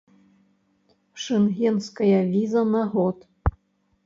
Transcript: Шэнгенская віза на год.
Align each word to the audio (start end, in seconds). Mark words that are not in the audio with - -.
Шэнгенская 1.23 2.17
віза 2.33 2.63
на 2.73 2.83
год. 2.97 3.17